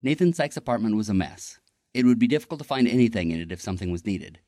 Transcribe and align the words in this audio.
Nathan 0.00 0.32
Sykes' 0.32 0.56
apartment 0.56 0.94
was 0.94 1.08
a 1.08 1.14
mess. 1.14 1.58
It 1.92 2.04
would 2.04 2.20
be 2.20 2.28
difficult 2.28 2.60
to 2.60 2.66
find 2.66 2.86
anything 2.86 3.32
in 3.32 3.40
it 3.40 3.50
if 3.50 3.60
something 3.60 3.90
was 3.90 4.06
needed. 4.06 4.38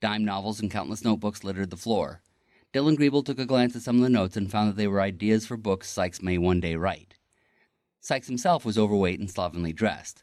Dime 0.00 0.24
novels 0.24 0.60
and 0.60 0.70
countless 0.70 1.02
notebooks 1.02 1.42
littered 1.42 1.70
the 1.70 1.76
floor. 1.76 2.22
Dylan 2.72 2.96
Griebel 2.96 3.24
took 3.24 3.40
a 3.40 3.44
glance 3.44 3.74
at 3.74 3.82
some 3.82 3.96
of 3.96 4.02
the 4.02 4.08
notes 4.08 4.36
and 4.36 4.48
found 4.48 4.68
that 4.68 4.76
they 4.76 4.86
were 4.86 5.00
ideas 5.00 5.44
for 5.44 5.56
books 5.56 5.90
Sykes 5.90 6.22
may 6.22 6.38
one 6.38 6.60
day 6.60 6.76
write. 6.76 7.16
Sykes 8.00 8.28
himself 8.28 8.64
was 8.64 8.78
overweight 8.78 9.18
and 9.18 9.28
slovenly 9.28 9.72
dressed, 9.72 10.22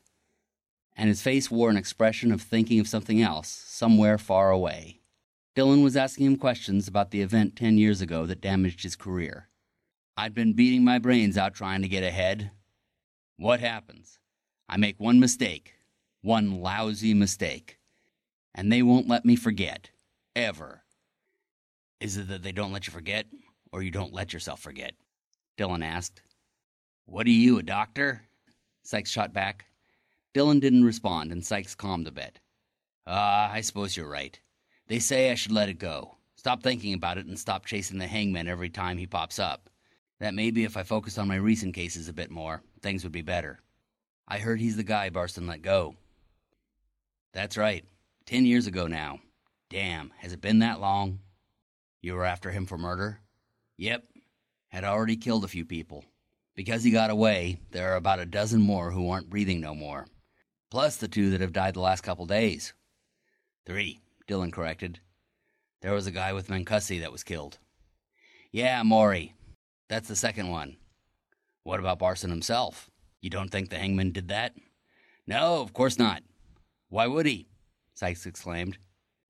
and 0.95 1.09
his 1.09 1.21
face 1.21 1.51
wore 1.51 1.69
an 1.69 1.75
expression 1.75 2.31
of 2.31 2.41
thinking 2.41 2.79
of 2.79 2.87
something 2.87 3.21
else, 3.21 3.49
somewhere 3.49 4.17
far 4.17 4.51
away. 4.51 5.01
Dylan 5.53 5.83
was 5.83 5.97
asking 5.97 6.27
him 6.27 6.37
questions 6.37 6.87
about 6.87 7.11
the 7.11 7.21
event 7.21 7.57
ten 7.57 7.77
years 7.77 7.99
ago 7.99 8.25
that 8.25 8.39
damaged 8.39 8.83
his 8.83 8.95
career. 8.95 9.49
I'd 10.15 10.33
been 10.33 10.53
beating 10.53 10.85
my 10.85 10.97
brains 10.97 11.37
out 11.37 11.53
trying 11.53 11.81
to 11.81 11.89
get 11.89 12.03
ahead. 12.03 12.51
What 13.35 13.59
happens? 13.59 14.19
I 14.69 14.77
make 14.77 14.99
one 14.99 15.19
mistake, 15.19 15.75
one 16.21 16.61
lousy 16.61 17.13
mistake, 17.13 17.79
and 18.53 18.71
they 18.71 18.81
won't 18.81 19.07
let 19.07 19.23
me 19.23 19.35
forget. 19.35 19.89
Ever. 20.35 20.83
Is 21.99 22.17
it 22.17 22.27
that 22.27 22.43
they 22.43 22.51
don't 22.51 22.73
let 22.73 22.85
you 22.85 22.93
forget, 22.93 23.25
or 23.71 23.81
you 23.81 23.91
don't 23.91 24.13
let 24.13 24.33
yourself 24.33 24.59
forget? 24.59 24.93
Dylan 25.57 25.83
asked. 25.83 26.21
What 27.05 27.25
are 27.27 27.31
you, 27.31 27.57
a 27.57 27.63
doctor? 27.63 28.23
Sykes 28.83 29.09
shot 29.09 29.33
back. 29.33 29.65
Dylan 30.33 30.59
didn't 30.59 30.83
respond, 30.83 31.31
and 31.31 31.45
Sykes 31.45 31.73
calmed 31.73 32.07
a 32.07 32.11
bit. 32.11 32.39
Ah, 33.07 33.49
I 33.51 33.61
suppose 33.61 33.95
you're 33.95 34.09
right. 34.09 34.39
They 34.87 34.99
say 34.99 35.31
I 35.31 35.35
should 35.35 35.53
let 35.53 35.69
it 35.69 35.79
go. 35.79 36.17
Stop 36.35 36.61
thinking 36.61 36.93
about 36.93 37.17
it 37.17 37.25
and 37.25 37.39
stop 37.39 37.65
chasing 37.65 37.97
the 37.97 38.07
hangman 38.07 38.47
every 38.47 38.69
time 38.69 38.97
he 38.97 39.07
pops 39.07 39.39
up. 39.39 39.69
That 40.19 40.33
maybe 40.33 40.65
if 40.65 40.75
I 40.77 40.83
focused 40.83 41.17
on 41.17 41.27
my 41.27 41.35
recent 41.35 41.73
cases 41.73 42.09
a 42.09 42.13
bit 42.13 42.29
more, 42.29 42.61
things 42.81 43.03
would 43.03 43.11
be 43.13 43.21
better. 43.21 43.59
I 44.27 44.39
heard 44.39 44.59
he's 44.59 44.75
the 44.75 44.83
guy 44.83 45.09
Barston 45.09 45.47
let 45.47 45.61
go. 45.61 45.95
That's 47.33 47.57
right. 47.57 47.85
Ten 48.25 48.45
years 48.45 48.67
ago 48.67 48.87
now. 48.87 49.19
Damn, 49.69 50.11
has 50.17 50.33
it 50.33 50.41
been 50.41 50.59
that 50.59 50.81
long? 50.81 51.19
You 52.01 52.13
were 52.15 52.25
after 52.25 52.51
him 52.51 52.65
for 52.65 52.77
murder? 52.77 53.19
Yep. 53.77 54.03
Had 54.69 54.83
already 54.83 55.15
killed 55.15 55.45
a 55.45 55.49
few 55.49 55.65
people. 55.65 56.03
Because 56.55 56.83
he 56.83 56.91
got 56.91 57.09
away, 57.09 57.59
there 57.71 57.91
are 57.93 57.95
about 57.95 58.19
a 58.19 58.25
dozen 58.25 58.61
more 58.61 58.91
who 58.91 59.09
aren't 59.09 59.29
breathing 59.29 59.61
no 59.61 59.75
more. 59.75 60.07
Plus 60.71 60.97
the 60.97 61.07
two 61.07 61.29
that 61.29 61.41
have 61.41 61.53
died 61.53 61.75
the 61.75 61.81
last 61.81 62.01
couple 62.01 62.25
days. 62.25 62.73
Three, 63.65 64.01
Dylan 64.27 64.51
corrected. 64.51 64.99
There 65.81 65.93
was 65.93 66.07
a 66.07 66.11
guy 66.11 66.33
with 66.33 66.47
Mancusi 66.47 67.01
that 67.01 67.11
was 67.11 67.23
killed. 67.23 67.59
Yeah, 68.51 68.83
Maury. 68.83 69.33
That's 69.87 70.07
the 70.07 70.15
second 70.15 70.49
one. 70.49 70.77
What 71.63 71.79
about 71.79 71.99
Barston 71.99 72.29
himself? 72.29 72.89
You 73.27 73.31
don't 73.31 73.51
think 73.51 73.67
the 73.67 73.77
hangman 73.77 74.13
did 74.13 74.29
that? 74.29 74.53
No, 75.27 75.61
of 75.61 75.73
course 75.73 75.99
not. 75.99 76.23
Why 76.87 77.07
would 77.07 77.25
he? 77.25 77.49
Sykes 77.93 78.25
exclaimed. 78.25 78.77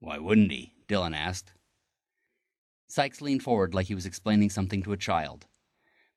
Why 0.01 0.19
wouldn't 0.19 0.51
he? 0.51 0.75
Dylan 0.87 1.17
asked. 1.17 1.53
Sykes 2.85 3.21
leaned 3.21 3.41
forward 3.41 3.73
like 3.73 3.87
he 3.87 3.95
was 3.95 4.05
explaining 4.05 4.51
something 4.51 4.83
to 4.83 4.93
a 4.93 4.97
child. 4.97 5.47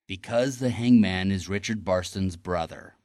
Because 0.06 0.58
the 0.58 0.68
hangman 0.68 1.30
is 1.30 1.48
Richard 1.48 1.82
Barston's 1.82 2.36
brother. 2.36 2.96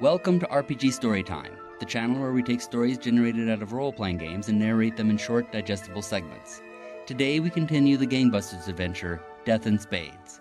Welcome 0.00 0.40
to 0.40 0.46
RPG 0.46 0.98
Storytime, 0.98 1.58
the 1.78 1.84
channel 1.84 2.22
where 2.22 2.32
we 2.32 2.42
take 2.42 2.62
stories 2.62 2.96
generated 2.96 3.50
out 3.50 3.60
of 3.60 3.74
role 3.74 3.92
playing 3.92 4.16
games 4.16 4.48
and 4.48 4.58
narrate 4.58 4.96
them 4.96 5.10
in 5.10 5.18
short, 5.18 5.52
digestible 5.52 6.00
segments. 6.00 6.62
Today 7.04 7.38
we 7.38 7.50
continue 7.50 7.98
the 7.98 8.06
Gangbusters 8.06 8.66
adventure, 8.66 9.20
Death 9.44 9.66
in 9.66 9.78
Spades. 9.78 10.40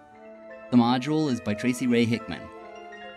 The 0.72 0.78
module 0.78 1.32
is 1.32 1.42
by 1.42 1.56
Tracy 1.56 1.88
Raye 1.88 2.06
Hickman, 2.06 2.44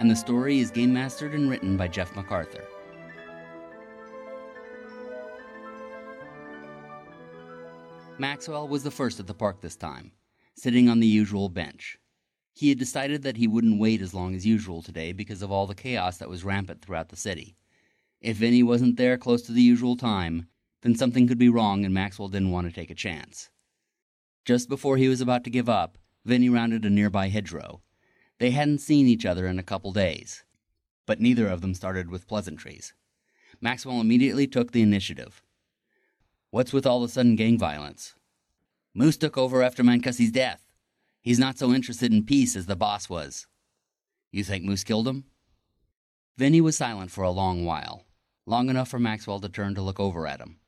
and 0.00 0.10
the 0.10 0.16
story 0.16 0.60
is 0.60 0.70
game 0.70 0.94
mastered 0.94 1.34
and 1.34 1.50
written 1.50 1.76
by 1.76 1.86
Jeff 1.86 2.16
MacArthur. 2.16 2.64
Maxwell 8.16 8.68
was 8.68 8.82
the 8.84 8.90
first 8.90 9.20
at 9.20 9.26
the 9.26 9.34
park 9.34 9.60
this 9.60 9.76
time, 9.76 10.12
sitting 10.56 10.88
on 10.88 11.00
the 11.00 11.06
usual 11.06 11.50
bench. 11.50 11.98
He 12.54 12.70
had 12.70 12.78
decided 12.78 13.22
that 13.22 13.36
he 13.36 13.46
wouldn't 13.46 13.80
wait 13.80 14.00
as 14.00 14.14
long 14.14 14.34
as 14.34 14.46
usual 14.46 14.80
today 14.80 15.12
because 15.12 15.42
of 15.42 15.52
all 15.52 15.66
the 15.66 15.74
chaos 15.74 16.16
that 16.18 16.30
was 16.30 16.44
rampant 16.44 16.80
throughout 16.80 17.10
the 17.10 17.16
city. 17.16 17.54
If 18.22 18.38
Vinny 18.38 18.62
wasn't 18.62 18.96
there 18.96 19.18
close 19.18 19.42
to 19.42 19.52
the 19.52 19.60
usual 19.60 19.96
time, 19.98 20.46
then 20.80 20.94
something 20.94 21.28
could 21.28 21.38
be 21.38 21.50
wrong 21.50 21.84
and 21.84 21.92
Maxwell 21.92 22.28
didn't 22.28 22.50
want 22.50 22.66
to 22.66 22.72
take 22.72 22.90
a 22.90 22.94
chance. 22.94 23.50
Just 24.46 24.70
before 24.70 24.96
he 24.96 25.08
was 25.08 25.20
about 25.20 25.44
to 25.44 25.50
give 25.50 25.68
up, 25.68 25.98
Vinny 26.24 26.48
rounded 26.48 26.84
a 26.84 26.90
nearby 26.90 27.28
hedgerow. 27.28 27.82
They 28.38 28.50
hadn't 28.50 28.78
seen 28.78 29.06
each 29.06 29.26
other 29.26 29.46
in 29.46 29.58
a 29.58 29.64
couple 29.64 29.92
days, 29.92 30.44
but 31.06 31.20
neither 31.20 31.48
of 31.48 31.60
them 31.60 31.74
started 31.74 32.10
with 32.10 32.28
pleasantries. 32.28 32.92
Maxwell 33.60 34.00
immediately 34.00 34.46
took 34.46 34.72
the 34.72 34.82
initiative. 34.82 35.42
What's 36.50 36.72
with 36.72 36.86
all 36.86 37.00
the 37.00 37.08
sudden 37.08 37.36
gang 37.36 37.58
violence? 37.58 38.14
Moose 38.94 39.16
took 39.16 39.38
over 39.38 39.62
after 39.62 39.82
Mancusi's 39.82 40.30
death. 40.30 40.66
He's 41.22 41.38
not 41.38 41.58
so 41.58 41.72
interested 41.72 42.12
in 42.12 42.24
peace 42.24 42.56
as 42.56 42.66
the 42.66 42.76
boss 42.76 43.08
was. 43.08 43.46
You 44.30 44.44
think 44.44 44.64
Moose 44.64 44.84
killed 44.84 45.08
him? 45.08 45.24
Vinny 46.36 46.60
was 46.60 46.76
silent 46.76 47.10
for 47.10 47.22
a 47.22 47.30
long 47.30 47.64
while, 47.64 48.04
long 48.46 48.68
enough 48.68 48.88
for 48.88 48.98
Maxwell 48.98 49.40
to 49.40 49.48
turn 49.48 49.74
to 49.74 49.82
look 49.82 50.00
over 50.00 50.26
at 50.26 50.40
him. 50.40 50.58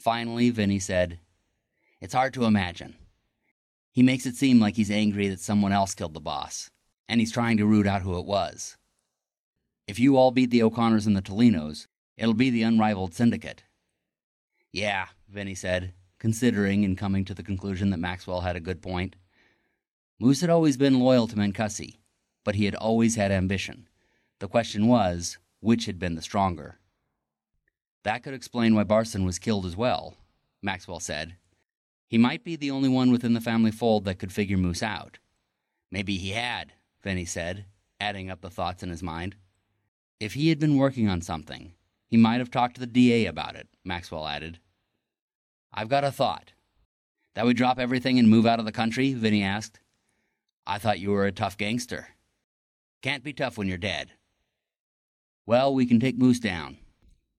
Finally, 0.00 0.50
Vinny 0.50 0.78
said, 0.78 1.18
It's 2.00 2.14
hard 2.14 2.34
to 2.34 2.44
imagine. 2.44 2.94
He 3.94 4.02
makes 4.02 4.26
it 4.26 4.34
seem 4.34 4.58
like 4.58 4.74
he's 4.74 4.90
angry 4.90 5.28
that 5.28 5.38
someone 5.38 5.70
else 5.70 5.94
killed 5.94 6.14
the 6.14 6.20
boss, 6.20 6.68
and 7.08 7.20
he's 7.20 7.30
trying 7.30 7.56
to 7.58 7.66
root 7.66 7.86
out 7.86 8.02
who 8.02 8.18
it 8.18 8.26
was. 8.26 8.76
If 9.86 10.00
you 10.00 10.16
all 10.16 10.32
beat 10.32 10.50
the 10.50 10.64
O'Connors 10.64 11.06
and 11.06 11.16
the 11.16 11.22
Tolinos, 11.22 11.86
it'll 12.16 12.34
be 12.34 12.50
the 12.50 12.64
unrivaled 12.64 13.14
syndicate. 13.14 13.62
Yeah, 14.72 15.06
Vinny 15.28 15.54
said, 15.54 15.94
considering 16.18 16.84
and 16.84 16.98
coming 16.98 17.24
to 17.24 17.34
the 17.34 17.44
conclusion 17.44 17.90
that 17.90 17.98
Maxwell 17.98 18.40
had 18.40 18.56
a 18.56 18.60
good 18.60 18.82
point. 18.82 19.14
Moose 20.18 20.40
had 20.40 20.50
always 20.50 20.76
been 20.76 20.98
loyal 20.98 21.28
to 21.28 21.36
Mancusi, 21.36 21.98
but 22.44 22.56
he 22.56 22.64
had 22.64 22.74
always 22.74 23.14
had 23.14 23.30
ambition. 23.30 23.86
The 24.40 24.48
question 24.48 24.88
was, 24.88 25.38
which 25.60 25.86
had 25.86 26.00
been 26.00 26.16
the 26.16 26.22
stronger? 26.22 26.80
That 28.02 28.24
could 28.24 28.34
explain 28.34 28.74
why 28.74 28.82
Barston 28.82 29.24
was 29.24 29.38
killed 29.38 29.64
as 29.64 29.76
well, 29.76 30.16
Maxwell 30.62 30.98
said. 30.98 31.36
He 32.14 32.18
might 32.18 32.44
be 32.44 32.54
the 32.54 32.70
only 32.70 32.88
one 32.88 33.10
within 33.10 33.32
the 33.32 33.40
family 33.40 33.72
fold 33.72 34.04
that 34.04 34.20
could 34.20 34.32
figure 34.32 34.56
Moose 34.56 34.84
out. 34.84 35.18
Maybe 35.90 36.16
he 36.16 36.30
had, 36.30 36.72
Vinny 37.02 37.24
said, 37.24 37.64
adding 37.98 38.30
up 38.30 38.40
the 38.40 38.50
thoughts 38.50 38.84
in 38.84 38.88
his 38.88 39.02
mind. 39.02 39.34
If 40.20 40.34
he 40.34 40.48
had 40.48 40.60
been 40.60 40.76
working 40.76 41.08
on 41.08 41.22
something, 41.22 41.72
he 42.06 42.16
might 42.16 42.38
have 42.38 42.52
talked 42.52 42.76
to 42.76 42.80
the 42.80 42.86
DA 42.86 43.26
about 43.26 43.56
it, 43.56 43.66
Maxwell 43.84 44.28
added. 44.28 44.60
I've 45.72 45.88
got 45.88 46.04
a 46.04 46.12
thought. 46.12 46.52
That 47.34 47.46
we 47.46 47.52
drop 47.52 47.80
everything 47.80 48.20
and 48.20 48.30
move 48.30 48.46
out 48.46 48.60
of 48.60 48.64
the 48.64 48.70
country? 48.70 49.12
Vinny 49.12 49.42
asked. 49.42 49.80
I 50.68 50.78
thought 50.78 51.00
you 51.00 51.10
were 51.10 51.26
a 51.26 51.32
tough 51.32 51.58
gangster. 51.58 52.10
Can't 53.02 53.24
be 53.24 53.32
tough 53.32 53.58
when 53.58 53.66
you're 53.66 53.76
dead. 53.76 54.12
Well, 55.46 55.74
we 55.74 55.84
can 55.84 55.98
take 55.98 56.16
Moose 56.16 56.38
down. 56.38 56.78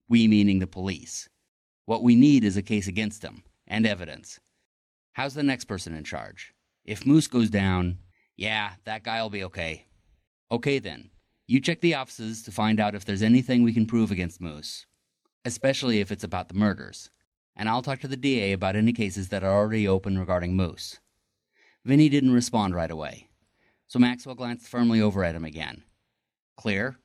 We 0.06 0.28
meaning 0.28 0.58
the 0.58 0.66
police. 0.66 1.30
What 1.86 2.02
we 2.02 2.14
need 2.14 2.44
is 2.44 2.58
a 2.58 2.62
case 2.62 2.86
against 2.86 3.24
him, 3.24 3.42
and 3.66 3.86
evidence. 3.86 4.38
How's 5.16 5.34
the 5.34 5.42
next 5.42 5.64
person 5.64 5.94
in 5.94 6.04
charge? 6.04 6.52
If 6.84 7.06
Moose 7.06 7.26
goes 7.26 7.50
down, 7.50 7.98
yeah, 8.36 8.72
that 8.84 9.02
guy'll 9.02 9.30
be 9.30 9.44
okay. 9.44 9.86
Okay 10.50 10.78
then. 10.78 11.10
You 11.46 11.60
check 11.60 11.80
the 11.80 11.94
offices 11.94 12.42
to 12.42 12.52
find 12.52 12.78
out 12.78 12.94
if 12.94 13.04
there's 13.04 13.22
anything 13.22 13.62
we 13.62 13.72
can 13.72 13.86
prove 13.86 14.10
against 14.10 14.40
Moose, 14.40 14.86
especially 15.44 16.00
if 16.00 16.12
it's 16.12 16.24
about 16.24 16.48
the 16.48 16.54
murders 16.54 17.10
and 17.56 17.68
I'll 17.68 17.82
talk 17.82 18.00
to 18.00 18.08
the 18.08 18.16
DA 18.16 18.52
about 18.52 18.76
any 18.76 18.92
cases 18.92 19.30
that 19.30 19.42
are 19.42 19.52
already 19.52 19.88
open 19.88 20.18
regarding 20.18 20.54
Moose. 20.54 21.00
Vinny 21.84 22.08
didn't 22.08 22.32
respond 22.32 22.74
right 22.74 22.90
away, 22.90 23.28
so 23.86 23.98
Maxwell 23.98 24.34
glanced 24.34 24.68
firmly 24.68 25.00
over 25.00 25.24
at 25.24 25.34
him 25.34 25.44
again. 25.44 25.82
Clear? 26.56 26.98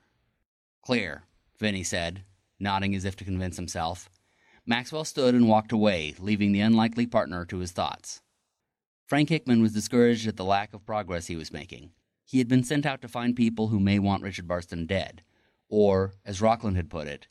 Clear, 0.84 1.22
Vinny 1.58 1.82
said, 1.82 2.24
nodding 2.60 2.94
as 2.94 3.04
if 3.04 3.16
to 3.16 3.24
convince 3.24 3.56
himself. 3.56 4.10
Maxwell 4.64 5.04
stood 5.04 5.34
and 5.34 5.48
walked 5.48 5.72
away, 5.72 6.14
leaving 6.18 6.52
the 6.52 6.60
unlikely 6.60 7.06
partner 7.06 7.44
to 7.46 7.58
his 7.58 7.72
thoughts. 7.72 8.20
Frank 9.06 9.28
Hickman 9.28 9.60
was 9.60 9.72
discouraged 9.72 10.28
at 10.28 10.36
the 10.36 10.44
lack 10.44 10.72
of 10.72 10.86
progress 10.86 11.26
he 11.26 11.36
was 11.36 11.52
making. 11.52 11.90
He 12.24 12.38
had 12.38 12.48
been 12.48 12.62
sent 12.62 12.86
out 12.86 13.02
to 13.02 13.08
find 13.08 13.34
people 13.34 13.68
who 13.68 13.80
may 13.80 13.98
want 13.98 14.22
Richard 14.22 14.46
Barston 14.46 14.86
dead, 14.86 15.22
or, 15.68 16.14
as 16.24 16.40
Rockland 16.40 16.76
had 16.76 16.88
put 16.88 17.08
it, 17.08 17.26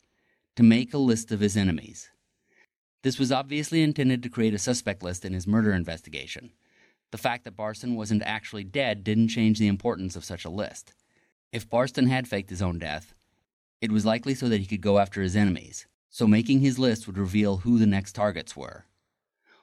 to 0.56 0.62
make 0.62 0.92
a 0.92 0.98
list 0.98 1.32
of 1.32 1.40
his 1.40 1.56
enemies. 1.56 2.10
This 3.02 3.18
was 3.18 3.32
obviously 3.32 3.82
intended 3.82 4.22
to 4.22 4.28
create 4.28 4.54
a 4.54 4.58
suspect 4.58 5.02
list 5.02 5.24
in 5.24 5.32
his 5.32 5.46
murder 5.46 5.72
investigation. 5.72 6.52
The 7.10 7.18
fact 7.18 7.44
that 7.44 7.56
Barston 7.56 7.96
wasn't 7.96 8.22
actually 8.22 8.64
dead 8.64 9.04
didn't 9.04 9.28
change 9.28 9.58
the 9.58 9.68
importance 9.68 10.16
of 10.16 10.24
such 10.24 10.44
a 10.44 10.50
list. 10.50 10.92
If 11.50 11.68
Barston 11.68 12.08
had 12.08 12.28
faked 12.28 12.50
his 12.50 12.62
own 12.62 12.78
death, 12.78 13.14
it 13.80 13.90
was 13.90 14.06
likely 14.06 14.34
so 14.34 14.48
that 14.48 14.60
he 14.60 14.66
could 14.66 14.82
go 14.82 14.98
after 14.98 15.22
his 15.22 15.34
enemies, 15.34 15.86
so 16.12 16.26
making 16.26 16.60
his 16.60 16.78
list 16.78 17.06
would 17.06 17.16
reveal 17.16 17.58
who 17.58 17.78
the 17.78 17.86
next 17.86 18.12
targets 18.12 18.54
were. 18.54 18.84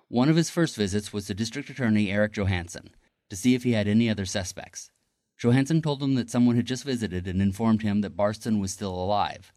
One 0.08 0.30
of 0.30 0.36
his 0.36 0.50
first 0.50 0.76
visits 0.76 1.14
was 1.14 1.28
to 1.28 1.36
District 1.36 1.70
Attorney 1.70 2.10
Eric 2.10 2.34
Johansson 2.34 2.90
to 3.30 3.36
see 3.36 3.54
if 3.54 3.64
he 3.64 3.74
had 3.74 3.88
any 3.88 4.10
other 4.10 4.26
suspects. 4.26 4.90
Johansson 5.38 5.80
told 5.80 6.02
him 6.02 6.16
that 6.16 6.32
someone 6.32 6.56
had 6.56 6.66
just 6.66 6.84
visited 6.84 7.28
and 7.28 7.40
informed 7.40 7.84
him 7.84 8.02
that 8.02 8.18
Barston 8.18 8.60
was 8.60 8.74
still 8.74 8.94
alive. 8.94 9.54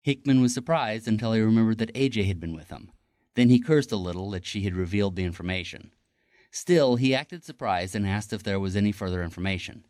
Hickman 0.00 0.40
was 0.40 0.54
surprised 0.54 1.06
until 1.06 1.34
he 1.34 1.42
remembered 1.42 1.76
that 1.78 1.92
AJ 1.92 2.26
had 2.26 2.40
been 2.40 2.56
with 2.56 2.70
him. 2.70 2.90
Then 3.34 3.50
he 3.50 3.60
cursed 3.60 3.92
a 3.92 3.96
little 3.96 4.30
that 4.30 4.46
she 4.46 4.62
had 4.62 4.74
revealed 4.74 5.14
the 5.14 5.24
information. 5.24 5.92
Still, 6.50 6.96
he 6.96 7.14
acted 7.14 7.44
surprised 7.44 7.94
and 7.94 8.06
asked 8.06 8.32
if 8.32 8.42
there 8.42 8.58
was 8.58 8.74
any 8.74 8.92
further 8.92 9.22
information. 9.22 9.84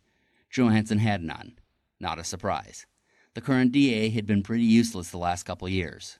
Johansson 0.50 0.98
had 0.98 1.22
none. 1.22 1.60
Not 2.00 2.18
a 2.18 2.24
surprise. 2.24 2.86
The 3.38 3.44
current 3.44 3.70
DA 3.70 4.10
had 4.10 4.26
been 4.26 4.42
pretty 4.42 4.64
useless 4.64 5.10
the 5.10 5.16
last 5.16 5.44
couple 5.44 5.68
years. 5.68 6.18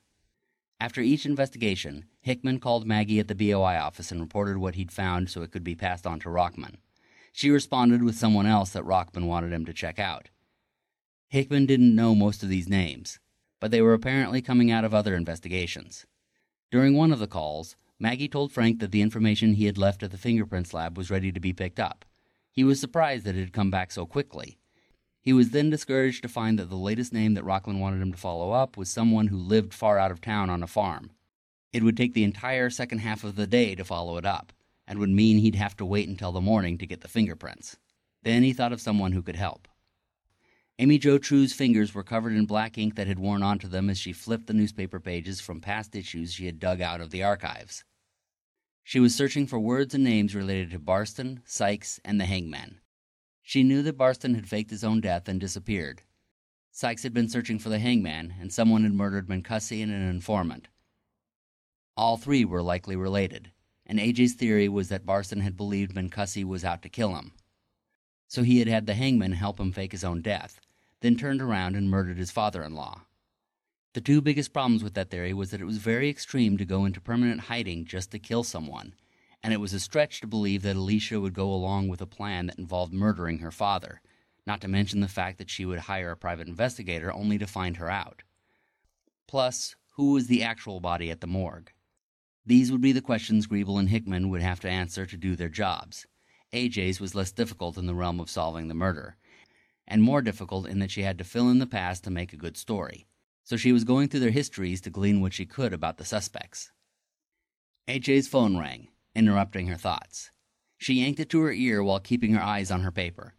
After 0.79 1.01
each 1.01 1.27
investigation, 1.27 2.05
Hickman 2.21 2.61
called 2.61 2.87
Maggie 2.87 3.19
at 3.19 3.27
the 3.27 3.35
BOI 3.35 3.77
office 3.77 4.13
and 4.13 4.21
reported 4.21 4.59
what 4.59 4.77
he'd 4.77 4.93
found 4.93 5.29
so 5.29 5.43
it 5.43 5.51
could 5.51 5.65
be 5.65 5.75
passed 5.75 6.07
on 6.07 6.21
to 6.21 6.31
Rockland. 6.31 6.79
She 7.33 7.51
responded 7.51 8.05
with 8.05 8.15
someone 8.15 8.47
else 8.47 8.71
that 8.71 8.85
Rockland 8.85 9.27
wanted 9.27 9.53
him 9.53 9.65
to 9.65 9.73
check 9.73 9.99
out. 9.99 10.31
Hickman 11.27 11.67
didn't 11.67 11.97
know 11.97 12.15
most 12.15 12.45
of 12.45 12.49
these 12.49 12.69
names, 12.69 13.19
but 13.59 13.73
they 13.73 13.83
were 13.83 13.95
apparently 13.95 14.41
coming 14.41 14.71
out 14.71 14.85
of 14.85 14.95
other 14.95 15.17
investigations. 15.17 16.07
During 16.71 16.95
one 16.95 17.11
of 17.11 17.19
the 17.19 17.27
calls, 17.27 17.75
Maggie 17.99 18.29
told 18.29 18.53
Frank 18.53 18.79
that 18.79 18.93
the 18.93 19.03
information 19.03 19.55
he 19.55 19.65
had 19.65 19.77
left 19.77 20.05
at 20.05 20.13
the 20.13 20.19
fingerprints 20.19 20.73
lab 20.73 20.97
was 20.97 21.11
ready 21.11 21.33
to 21.33 21.41
be 21.41 21.53
picked 21.53 21.81
up. 21.81 22.05
He 22.53 22.63
was 22.63 22.79
surprised 22.79 23.25
that 23.25 23.35
it 23.35 23.41
had 23.41 23.53
come 23.53 23.73
back 23.73 23.91
so 23.91 24.07
quickly. 24.07 24.61
He 25.21 25.33
was 25.33 25.51
then 25.51 25.71
discouraged 25.71 26.23
to 26.23 26.29
find 26.29 26.59
that 26.59 26.71
the 26.71 26.77
latest 26.77 27.13
name 27.13 27.35
that 27.35 27.45
Rockland 27.45 27.81
wanted 27.81 28.01
him 28.01 28.13
to 28.13 28.19
follow 28.19 28.53
up 28.53 28.77
was 28.77 28.89
someone 28.89 29.29
who 29.29 29.37
lived 29.37 29.75
far 29.75 29.99
out 29.99 30.11
of 30.11 30.21
town 30.21 30.49
on 30.49 30.63
a 30.63 30.67
farm. 30.67 31.11
It 31.73 31.83
would 31.83 31.97
take 31.97 32.15
the 32.15 32.25
entire 32.25 32.71
second 32.71 33.01
half 33.01 33.25
of 33.25 33.37
the 33.37 33.47
day 33.47 33.75
to 33.75 33.85
follow 33.85 34.17
it 34.17 34.25
up, 34.25 34.53
and 34.87 34.99
would 34.99 35.11
mean 35.11 35.39
he'd 35.39 35.55
have 35.57 35.77
to 35.77 35.85
wait 35.85 36.09
until 36.09 36.33
the 36.33 36.41
morning 36.41 36.79
to 36.79 36.87
get 36.87 37.03
the 37.03 37.09
fingerprints. 37.09 37.77
Then 38.23 38.43
he 38.43 38.53
thought 38.53 38.73
of 38.73 38.81
someone 38.81 39.13
who 39.13 39.23
could 39.23 39.37
help. 39.37 39.69
Amy 40.79 40.97
Jo 40.97 41.19
True's 41.19 41.53
fingers 41.53 41.93
were 41.93 42.05
covered 42.05 42.33
in 42.33 42.47
black 42.47 42.79
ink 42.79 42.95
that 42.95 43.09
had 43.09 43.19
worn 43.19 43.43
onto 43.43 43.67
them 43.67 43.91
as 43.91 43.99
she 43.99 44.13
flipped 44.13 44.47
the 44.47 44.55
newspaper 44.55 45.01
pages 45.01 45.41
from 45.41 45.61
past 45.61 45.97
issues 45.97 46.33
she 46.33 46.47
had 46.47 46.61
dug 46.61 46.81
out 46.81 47.01
of 47.01 47.11
the 47.11 47.23
archives. 47.23 47.85
She 48.85 49.01
was 49.01 49.15
searching 49.15 49.47
for 49.47 49.59
words 49.59 49.93
and 49.95 50.05
names 50.05 50.35
related 50.35 50.71
to 50.71 50.79
Barston, 50.79 51.43
Sykes, 51.45 52.01
and 52.05 52.21
the 52.21 52.27
hangman. 52.27 52.81
She 53.49 53.63
knew 53.63 53.83
that 53.85 53.97
Barston 53.97 54.35
had 54.35 54.47
faked 54.47 54.69
his 54.69 54.85
own 54.85 55.01
death 55.01 55.27
and 55.27 55.41
disappeared. 55.41 56.03
Sykes 56.71 57.03
had 57.03 57.15
been 57.15 57.31
searching 57.31 57.59
for 57.59 57.71
the 57.71 57.79
hangman, 57.79 58.35
and 58.39 58.53
someone 58.53 58.83
had 58.83 58.93
murdered 58.93 59.27
Minkowski 59.27 59.83
and 59.83 59.91
an 59.91 60.03
informant. 60.03 60.69
All 61.97 62.19
three 62.19 62.45
were 62.45 62.61
likely 62.61 62.95
related, 62.95 63.51
and 63.87 63.99
AJ's 63.99 64.35
theory 64.35 64.69
was 64.69 64.91
that 64.91 65.07
Barston 65.07 65.41
had 65.41 65.57
believed 65.57 65.95
Minkowski 65.95 66.45
was 66.45 66.63
out 66.63 66.83
to 66.83 66.91
kill 66.91 67.17
him. 67.17 67.33
So 68.27 68.43
he 68.43 68.59
had 68.59 68.69
had 68.69 68.85
the 68.85 68.93
hangman 68.93 69.33
help 69.33 69.59
him 69.59 69.73
fake 69.73 69.93
his 69.93 70.05
own 70.05 70.21
death, 70.21 70.61
then 71.01 71.17
turned 71.17 71.41
around 71.41 71.75
and 71.75 71.89
murdered 71.89 72.19
his 72.19 72.31
father 72.31 72.63
in 72.63 72.75
law. 72.75 73.07
The 73.95 74.03
two 74.03 74.21
biggest 74.21 74.53
problems 74.53 74.85
with 74.85 74.93
that 74.93 75.09
theory 75.09 75.33
was 75.33 75.53
that 75.53 75.63
it 75.63 75.65
was 75.65 75.79
very 75.79 76.11
extreme 76.11 76.59
to 76.59 76.67
go 76.67 76.85
into 76.85 77.01
permanent 77.01 77.41
hiding 77.41 77.87
just 77.87 78.11
to 78.11 78.19
kill 78.19 78.45
someone, 78.45 78.93
and 79.49 79.55
it 79.55 79.61
was 79.61 79.73
a 79.73 79.81
stretch 79.81 80.21
to 80.21 80.27
believe 80.27 80.61
that 80.61 80.77
Alicia 80.77 81.19
would 81.19 81.33
go 81.33 81.51
along 81.51 81.89
with 81.89 82.03
a 82.03 82.07
plan 82.07 82.49
that 82.49 82.59
involved 82.59 82.93
murdering 82.93 83.39
her 83.39 83.51
father, 83.51 84.03
not 84.47 84.61
to 84.61 84.69
mention 84.69 85.01
the 85.01 85.09
fact 85.09 85.39
that 85.39 85.49
she 85.49 85.65
would 85.65 85.79
hire 85.79 86.11
a 86.11 86.17
private 86.19 86.47
investigator 86.47 87.11
only 87.11 87.39
to 87.39 87.47
find 87.47 87.79
her 87.79 87.89
out. 87.89 88.23
Plus, 89.27 89.75
who 89.97 90.13
was 90.13 90.27
the 90.27 90.43
actual 90.43 90.81
body 90.81 91.11
at 91.11 91.23
the 91.23 91.27
morgue? 91.27 91.73
These 92.45 92.71
would 92.71 92.83
be 92.83 92.93
the 92.93 93.01
questions 93.01 93.47
Griebel 93.47 93.79
and 93.79 93.89
Hickman 93.89 94.29
would 94.29 94.43
have 94.43 94.61
to 94.61 94.69
answer 94.69 95.07
to 95.07 95.17
do 95.17 95.35
their 95.35 95.49
jobs. 95.49 96.07
AJ's 96.53 97.01
was 97.01 97.15
less 97.15 97.33
difficult 97.33 97.79
in 97.79 97.87
the 97.87 97.95
realm 97.95 98.21
of 98.21 98.29
solving 98.29 98.69
the 98.69 98.75
murder, 98.75 99.17
and 99.87 100.03
more 100.03 100.21
difficult 100.21 100.69
in 100.69 100.79
that 100.81 100.91
she 100.91 101.05
had 101.05 101.17
to 101.17 101.25
fill 101.25 101.49
in 101.49 101.59
the 101.59 101.67
past 101.67 102.05
to 102.05 102.11
make 102.11 102.35
a 102.35 102.37
good 102.37 102.59
story 102.59 103.07
so 103.49 103.57
she 103.57 103.73
was 103.73 103.85
going 103.85 104.09
through 104.09 104.21
their 104.21 104.31
histories 104.31 104.83
to 104.83 104.91
glean 104.91 105.23
what 105.23 105.33
she 105.33 105.47
could 105.47 105.73
about 105.73 105.97
the 105.97 106.05
suspects. 106.05 106.71
AJ's 107.89 108.29
phone 108.29 108.59
rang, 108.59 108.89
interrupting 109.19 109.67
her 109.67 109.77
thoughts. 109.77 110.31
She 110.79 110.95
yanked 110.95 111.19
it 111.21 111.29
to 111.31 111.41
her 111.41 111.53
ear 111.53 111.83
while 111.83 111.99
keeping 111.99 112.33
her 112.35 112.43
eyes 112.43 112.71
on 112.71 112.83
her 112.83 112.93
paper. 112.93 113.35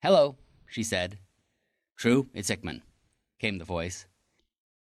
Hello, 0.00 0.36
she 0.66 0.84
said. 0.84 1.18
True, 1.96 2.28
it's 2.32 2.48
Hickman, 2.48 2.82
came 3.40 3.58
the 3.58 3.64
voice. 3.64 4.06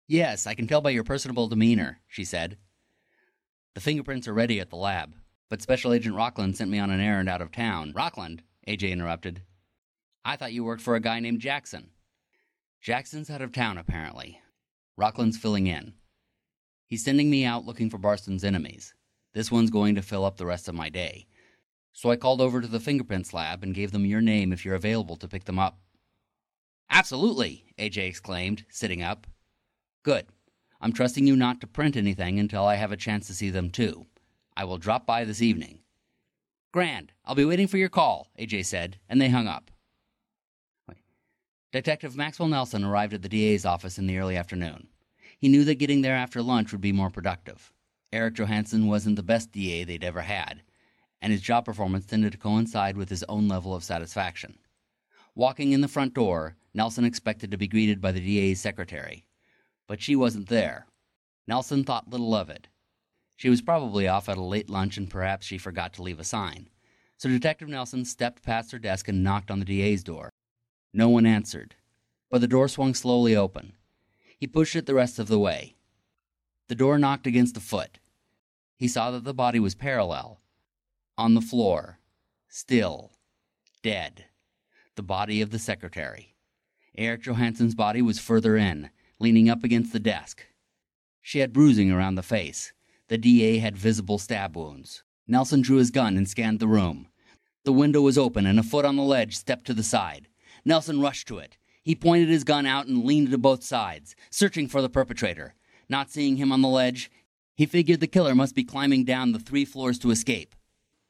Yes, 0.07 0.45
I 0.45 0.55
can 0.55 0.67
tell 0.67 0.81
by 0.81 0.89
your 0.89 1.05
personable 1.05 1.47
demeanor, 1.47 2.01
she 2.07 2.25
said. 2.25 2.57
The 3.75 3.81
fingerprints 3.81 4.27
are 4.27 4.33
ready 4.33 4.59
at 4.59 4.69
the 4.69 4.75
lab, 4.75 5.15
but 5.49 5.61
Special 5.61 5.93
Agent 5.93 6.15
Rockland 6.15 6.57
sent 6.57 6.69
me 6.69 6.79
on 6.79 6.89
an 6.89 6.99
errand 6.99 7.29
out 7.29 7.41
of 7.41 7.51
town. 7.51 7.93
Rockland? 7.95 8.43
AJ 8.67 8.91
interrupted. 8.91 9.41
I 10.25 10.35
thought 10.35 10.51
you 10.51 10.65
worked 10.65 10.81
for 10.81 10.95
a 10.95 10.99
guy 10.99 11.21
named 11.21 11.39
Jackson. 11.39 11.91
Jackson's 12.81 13.29
out 13.29 13.41
of 13.41 13.53
town, 13.53 13.77
apparently. 13.77 14.41
Rockland's 14.97 15.37
filling 15.37 15.67
in. 15.67 15.93
He's 16.87 17.03
sending 17.03 17.29
me 17.29 17.45
out 17.45 17.65
looking 17.65 17.89
for 17.89 17.97
Barston's 17.97 18.43
enemies. 18.43 18.93
This 19.37 19.51
one's 19.51 19.69
going 19.69 19.93
to 19.93 20.01
fill 20.01 20.25
up 20.25 20.37
the 20.37 20.47
rest 20.47 20.67
of 20.67 20.73
my 20.73 20.89
day. 20.89 21.27
So 21.93 22.09
I 22.09 22.15
called 22.15 22.41
over 22.41 22.59
to 22.59 22.67
the 22.67 22.79
fingerprints 22.79 23.35
lab 23.35 23.61
and 23.61 23.75
gave 23.75 23.91
them 23.91 24.03
your 24.03 24.19
name 24.19 24.51
if 24.51 24.65
you're 24.65 24.73
available 24.73 25.15
to 25.15 25.27
pick 25.27 25.43
them 25.43 25.59
up. 25.59 25.77
Absolutely, 26.89 27.65
AJ 27.77 28.09
exclaimed, 28.09 28.65
sitting 28.67 29.03
up. 29.03 29.27
Good. 30.01 30.25
I'm 30.81 30.91
trusting 30.91 31.27
you 31.27 31.35
not 31.35 31.61
to 31.61 31.67
print 31.67 31.95
anything 31.95 32.39
until 32.39 32.65
I 32.65 32.77
have 32.77 32.91
a 32.91 32.97
chance 32.97 33.27
to 33.27 33.35
see 33.35 33.51
them 33.51 33.69
too. 33.69 34.07
I 34.55 34.63
will 34.63 34.79
drop 34.79 35.05
by 35.05 35.23
this 35.23 35.43
evening. 35.43 35.81
Grand. 36.71 37.11
I'll 37.23 37.35
be 37.35 37.45
waiting 37.45 37.67
for 37.67 37.77
your 37.77 37.89
call, 37.89 38.31
AJ 38.39 38.65
said, 38.65 38.97
and 39.07 39.21
they 39.21 39.29
hung 39.29 39.45
up. 39.45 39.69
Detective 41.71 42.15
Maxwell 42.15 42.49
Nelson 42.49 42.83
arrived 42.83 43.13
at 43.13 43.21
the 43.21 43.29
DA's 43.29 43.67
office 43.67 43.99
in 43.99 44.07
the 44.07 44.17
early 44.17 44.35
afternoon. 44.35 44.87
He 45.37 45.47
knew 45.47 45.63
that 45.65 45.75
getting 45.75 46.01
there 46.01 46.15
after 46.15 46.41
lunch 46.41 46.71
would 46.71 46.81
be 46.81 46.91
more 46.91 47.11
productive. 47.11 47.71
Eric 48.13 48.35
Johansson 48.35 48.87
wasn't 48.87 49.17
the 49.17 49.23
best 49.23 49.51
DA 49.51 49.83
they'd 49.83 50.03
ever 50.03 50.21
had, 50.21 50.61
and 51.21 51.31
his 51.31 51.41
job 51.41 51.65
performance 51.65 52.05
tended 52.05 52.31
to 52.31 52.37
coincide 52.37 52.95
with 52.95 53.09
his 53.09 53.23
own 53.27 53.47
level 53.47 53.75
of 53.75 53.83
satisfaction. 53.83 54.57
Walking 55.35 55.71
in 55.71 55.81
the 55.81 55.87
front 55.87 56.13
door, 56.13 56.55
Nelson 56.73 57.03
expected 57.03 57.51
to 57.51 57.57
be 57.57 57.67
greeted 57.67 57.99
by 57.99 58.11
the 58.11 58.21
DA's 58.21 58.61
secretary. 58.61 59.25
But 59.87 60.01
she 60.01 60.15
wasn't 60.15 60.47
there. 60.47 60.87
Nelson 61.47 61.83
thought 61.83 62.09
little 62.09 62.33
of 62.33 62.49
it. 62.49 62.67
She 63.35 63.49
was 63.49 63.61
probably 63.61 64.07
off 64.07 64.29
at 64.29 64.37
a 64.37 64.41
late 64.41 64.69
lunch 64.69 64.97
and 64.97 65.09
perhaps 65.09 65.45
she 65.45 65.57
forgot 65.57 65.93
to 65.93 66.01
leave 66.01 66.19
a 66.19 66.23
sign. 66.23 66.69
So 67.17 67.29
Detective 67.29 67.67
Nelson 67.67 68.05
stepped 68.05 68.43
past 68.43 68.71
her 68.71 68.79
desk 68.79 69.07
and 69.07 69.23
knocked 69.23 69.51
on 69.51 69.59
the 69.59 69.65
DA's 69.65 70.03
door. 70.03 70.29
No 70.93 71.09
one 71.09 71.25
answered, 71.25 71.75
but 72.31 72.41
the 72.41 72.47
door 72.47 72.67
swung 72.67 72.93
slowly 72.93 73.35
open. 73.35 73.73
He 74.37 74.47
pushed 74.47 74.75
it 74.75 74.85
the 74.85 74.95
rest 74.95 75.19
of 75.19 75.27
the 75.27 75.39
way. 75.39 75.75
The 76.67 76.75
door 76.75 76.97
knocked 76.97 77.27
against 77.27 77.57
a 77.57 77.61
foot. 77.61 77.99
He 78.77 78.87
saw 78.87 79.11
that 79.11 79.23
the 79.23 79.33
body 79.33 79.59
was 79.59 79.75
parallel, 79.75 80.39
on 81.17 81.33
the 81.33 81.41
floor, 81.41 81.99
still, 82.47 83.11
dead. 83.81 84.25
The 84.95 85.03
body 85.03 85.41
of 85.41 85.49
the 85.49 85.59
secretary. 85.59 86.35
Eric 86.95 87.23
Johansson's 87.23 87.75
body 87.75 88.01
was 88.01 88.19
further 88.19 88.55
in, 88.55 88.91
leaning 89.19 89.49
up 89.49 89.63
against 89.63 89.93
the 89.93 89.99
desk. 89.99 90.45
She 91.21 91.39
had 91.39 91.53
bruising 91.53 91.91
around 91.91 92.15
the 92.15 92.23
face. 92.23 92.71
The 93.07 93.17
DA 93.17 93.57
had 93.57 93.77
visible 93.77 94.19
stab 94.19 94.55
wounds. 94.55 95.03
Nelson 95.27 95.61
drew 95.61 95.77
his 95.77 95.91
gun 95.91 96.15
and 96.15 96.27
scanned 96.27 96.59
the 96.59 96.67
room. 96.67 97.07
The 97.63 97.73
window 97.73 98.01
was 98.01 98.17
open, 98.17 98.45
and 98.45 98.59
a 98.59 98.63
foot 98.63 98.85
on 98.85 98.95
the 98.95 99.03
ledge 99.03 99.35
stepped 99.35 99.65
to 99.65 99.73
the 99.73 99.83
side. 99.83 100.27
Nelson 100.63 101.01
rushed 101.01 101.27
to 101.27 101.39
it. 101.39 101.57
He 101.83 101.95
pointed 101.95 102.29
his 102.29 102.43
gun 102.43 102.65
out 102.65 102.87
and 102.87 103.03
leaned 103.03 103.31
to 103.31 103.37
both 103.37 103.63
sides, 103.63 104.15
searching 104.29 104.67
for 104.67 104.81
the 104.81 104.89
perpetrator. 104.89 105.55
Not 105.89 106.11
seeing 106.11 106.37
him 106.37 106.51
on 106.51 106.61
the 106.61 106.67
ledge, 106.67 107.09
he 107.57 107.65
figured 107.65 107.99
the 107.99 108.07
killer 108.07 108.35
must 108.35 108.53
be 108.53 108.63
climbing 108.63 109.03
down 109.03 109.31
the 109.31 109.39
three 109.39 109.65
floors 109.65 109.97
to 109.99 110.11
escape. 110.11 110.53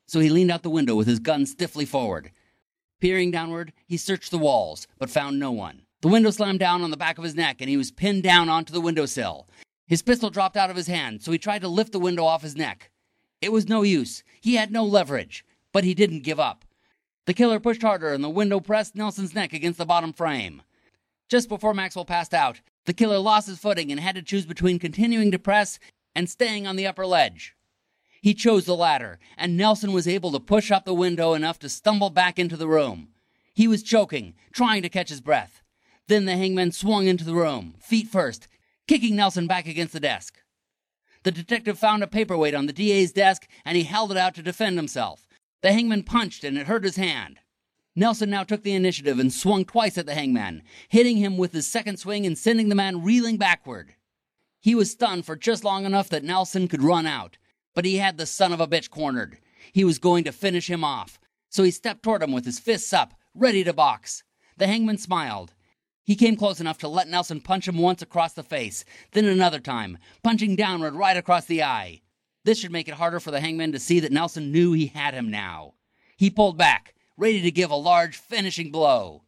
So 0.08 0.22
he 0.22 0.30
leaned 0.30 0.50
out 0.50 0.64
the 0.64 0.70
window 0.70 0.96
with 0.96 1.06
his 1.06 1.20
gun 1.20 1.46
stiffly 1.46 1.86
forward. 1.86 2.32
Peering 3.02 3.32
downward, 3.32 3.74
he 3.86 3.98
searched 3.98 4.32
the 4.32 4.38
walls, 4.38 4.88
but 4.98 5.10
found 5.10 5.38
no 5.38 5.52
one. 5.52 5.82
The 6.02 6.08
window 6.08 6.32
slammed 6.32 6.60
down 6.60 6.84
on 6.84 6.90
the 6.90 6.98
back 6.98 7.18
of 7.18 7.26
his 7.26 7.36
neck, 7.36 7.58
and 7.60 7.70
he 7.70 7.76
was 7.76 7.92
pinned 7.92 8.24
down 8.24 8.48
onto 8.48 8.72
the 8.72 8.80
windowsill. 8.80 9.50
His 9.88 10.02
pistol 10.02 10.30
dropped 10.30 10.56
out 10.56 10.70
of 10.70 10.78
his 10.78 10.88
hand, 10.88 11.22
so 11.22 11.34
he 11.34 11.38
tried 11.38 11.62
to 11.62 11.68
lift 11.68 11.92
the 11.92 12.00
window 12.00 12.24
off 12.24 12.44
his 12.44 12.56
neck. 12.56 12.92
It 13.42 13.52
was 13.52 13.68
no 13.68 13.82
use. 13.84 14.24
He 14.40 14.56
had 14.56 14.72
no 14.72 14.86
leverage, 14.86 15.44
but 15.74 15.84
he 15.84 15.94
didn't 15.94 16.24
give 16.24 16.40
up. 16.40 16.64
The 17.26 17.34
killer 17.34 17.60
pushed 17.60 17.82
harder 17.82 18.14
and 18.14 18.24
the 18.24 18.30
window 18.30 18.62
pressed 18.62 18.96
Nelson's 18.96 19.36
neck 19.36 19.52
against 19.52 19.78
the 19.78 19.86
bottom 19.86 20.14
frame. 20.14 20.62
Just 21.28 21.50
before 21.50 21.74
Maxwell 21.74 22.06
passed 22.06 22.34
out, 22.34 22.62
the 22.86 22.94
killer 22.94 23.20
lost 23.20 23.48
his 23.48 23.60
footing 23.60 23.92
and 23.92 24.00
had 24.00 24.16
to 24.16 24.22
choose 24.22 24.46
between 24.46 24.80
continuing 24.80 25.30
to 25.32 25.40
press 25.40 25.78
and 26.18 26.28
staying 26.28 26.66
on 26.66 26.76
the 26.76 26.88
upper 26.88 27.06
ledge. 27.06 27.54
He 28.24 28.34
chose 28.34 28.66
the 28.66 28.76
latter, 28.76 29.20
and 29.38 29.56
Nelson 29.56 29.92
was 29.94 30.08
able 30.08 30.32
to 30.32 30.40
push 30.40 30.72
up 30.72 30.84
the 30.84 30.94
window 30.96 31.36
enough 31.36 31.60
to 31.60 31.70
stumble 31.70 32.10
back 32.10 32.40
into 32.40 32.58
the 32.58 32.68
room. 32.68 33.10
He 33.54 33.68
was 33.68 33.84
choking, 33.84 34.34
trying 34.52 34.82
to 34.82 34.90
catch 34.90 35.10
his 35.10 35.22
breath. 35.22 35.62
Then 36.08 36.26
the 36.26 36.36
hangman 36.36 36.72
swung 36.72 37.06
into 37.06 37.24
the 37.24 37.36
room, 37.36 37.76
feet 37.80 38.08
first, 38.08 38.48
kicking 38.88 39.16
Nelson 39.16 39.46
back 39.46 39.68
against 39.68 39.94
the 39.94 40.00
desk. 40.00 40.40
The 41.22 41.32
detective 41.32 41.78
found 41.78 42.02
a 42.02 42.08
paperweight 42.08 42.56
on 42.56 42.66
the 42.66 42.74
DA's 42.74 43.12
desk 43.12 43.48
and 43.64 43.78
he 43.78 43.84
held 43.84 44.10
it 44.10 44.18
out 44.18 44.34
to 44.36 44.42
defend 44.42 44.78
himself. 44.78 45.28
The 45.62 45.72
hangman 45.72 46.02
punched 46.02 46.44
and 46.44 46.58
it 46.58 46.66
hurt 46.66 46.84
his 46.84 46.96
hand. 46.96 47.38
Nelson 47.96 48.32
now 48.32 48.44
took 48.44 48.64
the 48.64 48.74
initiative 48.74 49.20
and 49.20 49.32
swung 49.32 49.66
twice 49.66 50.00
at 50.00 50.08
the 50.08 50.16
hangman, 50.16 50.64
hitting 50.90 51.18
him 51.18 51.38
with 51.38 51.54
his 51.54 51.68
second 51.68 51.98
swing 51.98 52.26
and 52.26 52.36
sending 52.36 52.70
the 52.70 52.76
man 52.76 53.04
reeling 53.04 53.38
backward. 53.38 53.94
He 54.68 54.76
was 54.76 54.92
stunned 54.92 55.26
for 55.26 55.38
just 55.38 55.64
long 55.64 55.86
enough 55.86 56.10
that 56.10 56.26
Nelson 56.26 56.68
could 56.68 56.84
run 56.84 57.06
out, 57.06 57.38
but 57.74 57.86
he 57.86 58.00
had 58.00 58.18
the 58.18 58.26
son 58.26 58.52
of 58.52 58.60
a 58.60 58.68
bitch 58.68 58.90
cornered. 58.90 59.38
He 59.72 59.86
was 59.86 59.98
going 59.98 60.26
to 60.26 60.34
finish 60.34 60.70
him 60.70 60.84
off, 60.84 61.18
so 61.50 61.64
he 61.64 61.72
stepped 61.72 62.04
toward 62.04 62.22
him 62.22 62.34
with 62.34 62.44
his 62.44 62.60
fists 62.60 62.92
up, 62.92 63.14
ready 63.34 63.64
to 63.64 63.72
box. 63.72 64.26
The 64.58 64.68
hangman 64.68 64.98
smiled. 64.98 65.54
He 66.04 66.18
came 66.18 66.36
close 66.36 66.60
enough 66.60 66.80
to 66.80 66.90
let 66.90 67.08
Nelson 67.08 67.40
punch 67.40 67.66
him 67.66 67.78
once 67.78 68.02
across 68.02 68.34
the 68.34 68.44
face, 68.44 68.84
then 69.14 69.24
another 69.24 69.62
time, 69.62 70.00
punching 70.22 70.58
downward 70.58 70.96
right 70.96 71.16
across 71.16 71.46
the 71.46 71.64
eye. 71.64 72.02
This 72.44 72.60
should 72.60 72.74
make 72.74 72.90
it 72.90 72.96
harder 72.96 73.22
for 73.22 73.32
the 73.32 73.40
hangman 73.40 73.72
to 73.72 73.80
see 73.80 74.02
that 74.02 74.12
Nelson 74.12 74.52
knew 74.52 74.74
he 74.74 74.88
had 74.88 75.14
him 75.14 75.32
now. 75.32 75.76
He 76.18 76.30
pulled 76.30 76.58
back, 76.58 76.94
ready 77.16 77.42
to 77.42 77.52
give 77.52 77.72
a 77.72 77.76
large 77.78 78.18
finishing 78.18 78.70
blow. 78.70 79.24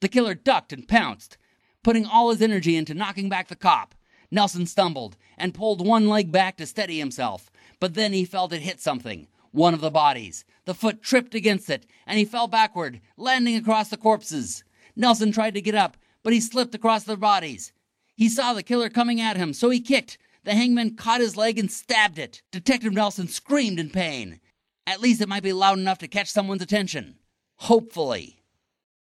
The 0.00 0.08
killer 0.08 0.34
ducked 0.34 0.72
and 0.72 0.88
pounced, 0.88 1.38
putting 1.84 2.06
all 2.06 2.30
his 2.30 2.42
energy 2.42 2.74
into 2.74 2.92
knocking 2.92 3.28
back 3.28 3.46
the 3.46 3.54
cop. 3.54 3.94
Nelson 4.34 4.66
stumbled 4.66 5.16
and 5.38 5.54
pulled 5.54 5.86
one 5.86 6.08
leg 6.08 6.30
back 6.30 6.56
to 6.56 6.66
steady 6.66 6.98
himself, 6.98 7.50
but 7.80 7.94
then 7.94 8.12
he 8.12 8.24
felt 8.24 8.52
it 8.52 8.62
hit 8.62 8.80
something, 8.80 9.28
one 9.52 9.72
of 9.72 9.80
the 9.80 9.90
bodies. 9.90 10.44
The 10.64 10.74
foot 10.74 11.02
tripped 11.02 11.34
against 11.34 11.70
it, 11.70 11.86
and 12.06 12.18
he 12.18 12.24
fell 12.24 12.48
backward, 12.48 13.00
landing 13.16 13.56
across 13.56 13.88
the 13.88 13.96
corpses. 13.96 14.64
Nelson 14.96 15.32
tried 15.32 15.54
to 15.54 15.60
get 15.60 15.74
up, 15.74 15.96
but 16.22 16.32
he 16.32 16.40
slipped 16.40 16.74
across 16.74 17.04
the 17.04 17.16
bodies. 17.16 17.72
He 18.16 18.28
saw 18.28 18.52
the 18.52 18.62
killer 18.62 18.88
coming 18.88 19.20
at 19.20 19.36
him, 19.36 19.52
so 19.52 19.70
he 19.70 19.80
kicked. 19.80 20.18
The 20.44 20.54
hangman 20.54 20.96
caught 20.96 21.20
his 21.20 21.36
leg 21.36 21.58
and 21.58 21.70
stabbed 21.70 22.18
it. 22.18 22.42
Detective 22.52 22.92
Nelson 22.92 23.28
screamed 23.28 23.78
in 23.78 23.90
pain. 23.90 24.40
At 24.86 25.00
least 25.00 25.20
it 25.20 25.28
might 25.28 25.42
be 25.42 25.52
loud 25.52 25.78
enough 25.78 25.98
to 25.98 26.08
catch 26.08 26.30
someone's 26.30 26.62
attention. 26.62 27.16
Hopefully. 27.56 28.42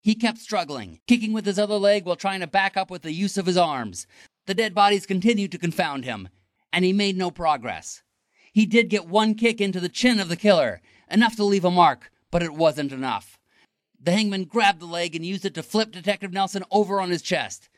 He 0.01 0.15
kept 0.15 0.39
struggling, 0.39 1.01
kicking 1.07 1.33
with 1.33 1.45
his 1.45 1.59
other 1.59 1.75
leg 1.75 2.07
while 2.07 2.17
trying 2.17 2.41
to 2.41 2.47
back 2.47 2.77
up 2.77 2.91
with 2.91 3.03
the 3.03 3.13
use 3.13 3.37
of 3.37 3.47
his 3.47 3.57
arms. 3.57 4.07
The 4.47 4.55
dead 4.55 4.75
bodies 4.75 5.07
continued 5.07 5.53
to 5.53 5.59
confound 5.59 6.05
him, 6.05 6.29
and 6.73 6.85
he 6.85 6.93
made 6.93 7.17
no 7.17 7.31
progress. 7.31 8.03
He 8.53 8.65
did 8.65 8.89
get 8.89 9.09
one 9.09 9.35
kick 9.35 9.61
into 9.61 9.81
the 9.81 9.89
chin 9.89 10.21
of 10.21 10.29
the 10.29 10.37
killer, 10.37 10.81
enough 11.11 11.37
to 11.37 11.45
leave 11.45 11.65
a 11.65 11.71
mark, 11.71 12.11
but 12.31 12.43
it 12.43 12.55
wasn't 12.55 12.93
enough. 12.93 13.39
The 14.01 14.13
hangman 14.13 14.45
grabbed 14.45 14.81
the 14.81 14.87
leg 14.87 15.17
and 15.17 15.27
used 15.27 15.45
it 15.45 15.55
to 15.55 15.63
flip 15.63 15.91
Detective 15.91 16.33
Nelson 16.33 16.63
over 16.71 17.01
on 17.01 17.11
his 17.11 17.23
chest. 17.23 17.69